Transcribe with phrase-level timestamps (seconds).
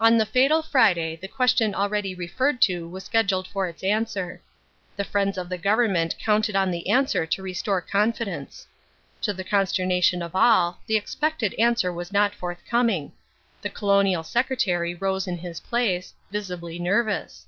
[0.00, 4.42] On the fatal Friday the question already referred to was scheduled for its answer.
[4.96, 8.66] The friends of the Government counted on the answer to restore confidence.
[9.22, 13.12] To the consternation of all, the expected answer was not forthcoming.
[13.62, 17.46] The Colonial Secretary rose in his place, visibly nervous.